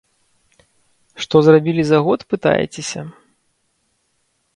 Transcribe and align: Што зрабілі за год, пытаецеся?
Што 1.25 1.35
зрабілі 1.47 1.83
за 1.89 1.99
год, 2.07 2.19
пытаецеся? 2.35 3.01